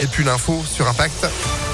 [0.00, 1.65] Et puis l'info sur Impact.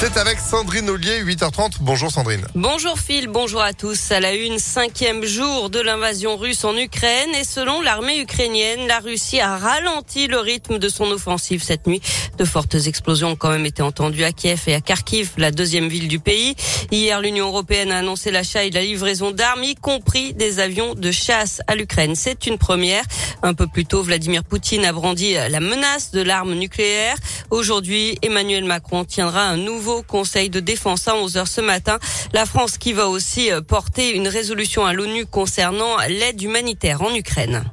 [0.00, 1.78] C'est avec Sandrine Ollier, 8h30.
[1.80, 2.46] Bonjour Sandrine.
[2.54, 4.12] Bonjour Phil, bonjour à tous.
[4.12, 9.00] À la une, cinquième jour de l'invasion russe en Ukraine et selon l'armée ukrainienne, la
[9.00, 12.00] Russie a ralenti le rythme de son offensive cette nuit.
[12.38, 15.88] De fortes explosions ont quand même été entendues à Kiev et à Kharkiv, la deuxième
[15.88, 16.54] ville du pays.
[16.92, 21.10] Hier, l'Union européenne a annoncé l'achat et la livraison d'armes, y compris des avions de
[21.10, 22.14] chasse à l'Ukraine.
[22.14, 23.02] C'est une première.
[23.42, 27.16] Un peu plus tôt, Vladimir Poutine a brandi la menace de l'arme nucléaire.
[27.50, 31.98] Aujourd'hui, Emmanuel Macron tiendra un nouveau Conseil de défense à 11h ce matin.
[32.34, 37.14] La France qui va aussi euh, porter une résolution à l'ONU concernant l'aide humanitaire en
[37.14, 37.64] Ukraine.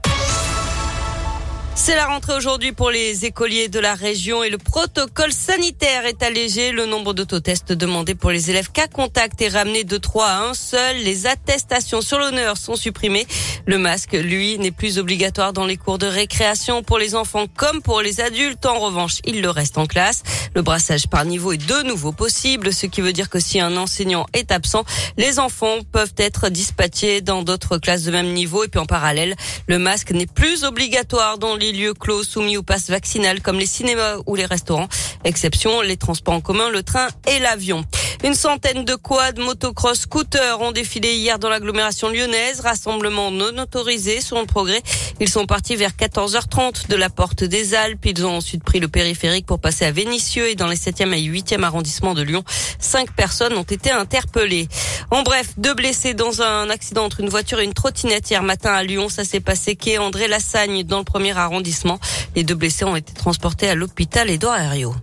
[1.77, 6.23] C'est la rentrée aujourd'hui pour les écoliers de la région et le protocole sanitaire est
[6.23, 6.71] allégé.
[6.71, 10.53] Le nombre d'autotests demandés pour les élèves cas contact est ramené de 3 à 1
[10.53, 10.95] seul.
[11.03, 13.27] Les attestations sur l'honneur sont supprimées.
[13.65, 17.81] Le masque, lui, n'est plus obligatoire dans les cours de récréation pour les enfants comme
[17.81, 18.65] pour les adultes.
[18.65, 20.23] En revanche, il le reste en classe.
[20.55, 23.75] Le brassage par niveau est de nouveau possible, ce qui veut dire que si un
[23.75, 24.85] enseignant est absent,
[25.17, 28.63] les enfants peuvent être dispatchés dans d'autres classes de même niveau.
[28.63, 29.35] Et puis en parallèle,
[29.67, 33.65] le masque n'est plus obligatoire dans les lieux clos soumis au pass vaccinal comme les
[33.65, 34.87] cinémas ou les restaurants.
[35.25, 37.83] Exception, les transports en commun, le train et l'avion.
[38.25, 42.59] Une centaine de quads, motocross, scooters ont défilé hier dans l'agglomération lyonnaise.
[42.59, 44.81] Rassemblement non autorisé sur le progrès.
[45.19, 48.03] Ils sont partis vers 14h30 de la porte des Alpes.
[48.03, 51.21] Ils ont ensuite pris le périphérique pour passer à Vénissieux et dans les 7e et
[51.21, 52.43] 8e arrondissements de Lyon.
[52.79, 54.69] Cinq personnes ont été interpellées.
[55.11, 58.73] En bref, deux blessés dans un accident entre une voiture et une trottinette hier matin
[58.73, 59.07] à Lyon.
[59.07, 61.99] Ça s'est passé quai André Lassagne dans le premier arrondissement.
[62.35, 64.95] Les deux blessés ont été transportés à l'hôpital Édouard Herriot.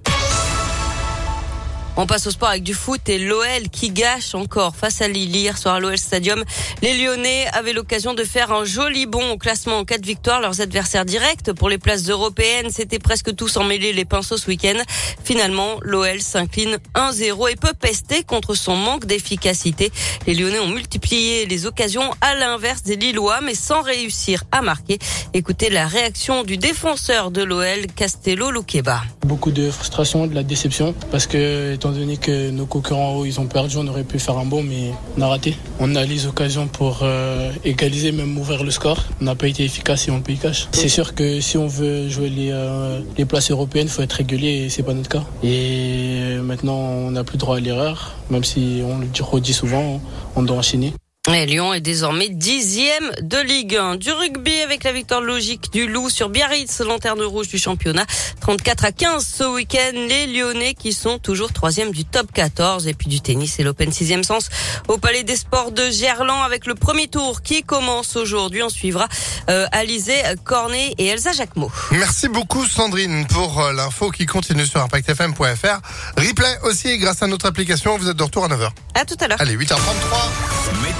[1.98, 5.36] On passe au sport avec du foot et l'OL qui gâche encore face à Lille
[5.36, 6.42] hier soir à l'OL Stadium.
[6.80, 10.40] Les Lyonnais avaient l'occasion de faire un joli bond au classement en cas de victoire.
[10.40, 14.78] Leurs adversaires directs pour les places européennes, c'était presque tous emmêlés les pinceaux ce week-end.
[15.22, 19.92] Finalement, l'OL s'incline 1-0 et peut pester contre son manque d'efficacité.
[20.26, 24.98] Les Lyonnais ont multiplié les occasions à l'inverse des Lillois, mais sans réussir à marquer.
[25.34, 29.02] Écoutez la réaction du défenseur de l'OL, Castello Luqueba.
[29.26, 33.46] Beaucoup de frustration, de la déception, parce que étant donné que nos concurrents ils ont
[33.46, 35.56] perdu, on aurait pu faire un bon, mais on a raté.
[35.80, 39.02] On a les occasions pour euh, égaliser, même ouvrir le score.
[39.20, 40.68] On n'a pas été efficace et on le paye cash.
[40.70, 44.12] C'est sûr que si on veut jouer les, euh, les places européennes, il faut être
[44.12, 45.24] régulier et c'est pas notre cas.
[45.42, 50.00] Et maintenant, on n'a plus droit à l'erreur, même si on le redit souvent,
[50.36, 50.92] on doit enchaîner.
[51.30, 53.94] Et Lyon est désormais dixième de Ligue 1.
[53.94, 58.04] Du rugby avec la victoire logique du Loup sur Biarritz, lanterne rouge du championnat.
[58.40, 59.92] 34 à 15 ce week-end.
[59.94, 62.88] Les Lyonnais qui sont toujours troisième du top 14.
[62.88, 64.48] Et puis du tennis et l'Open sixième sens
[64.88, 68.64] au Palais des Sports de Gerland avec le premier tour qui commence aujourd'hui.
[68.64, 69.06] On suivra
[69.48, 71.70] euh, Alizé Cornet et Elsa Jacquemot.
[71.92, 75.80] Merci beaucoup Sandrine pour euh, l'info qui continue sur impactfm.fr.
[76.16, 77.96] Replay aussi grâce à notre application.
[77.96, 78.70] Vous êtes de retour à 9h.
[78.96, 79.40] À tout à l'heure.
[79.40, 79.76] Allez, 8h33.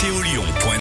[0.03, 0.63] Météolion.net